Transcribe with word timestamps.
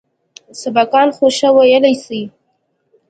سبقان 0.61 1.07
خو 1.15 1.25
ښه 1.37 1.49
ويلى 1.55 1.93
سئ. 2.05 2.21